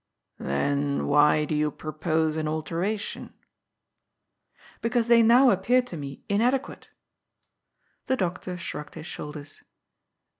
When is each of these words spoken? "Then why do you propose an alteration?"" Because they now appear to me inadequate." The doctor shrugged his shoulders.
"Then 0.39 1.05
why 1.05 1.45
do 1.45 1.53
you 1.53 1.69
propose 1.69 2.35
an 2.35 2.47
alteration?"" 2.47 3.35
Because 4.81 5.07
they 5.07 5.21
now 5.21 5.51
appear 5.51 5.83
to 5.83 5.95
me 5.95 6.23
inadequate." 6.27 6.89
The 8.07 8.17
doctor 8.17 8.57
shrugged 8.57 8.95
his 8.95 9.05
shoulders. 9.05 9.61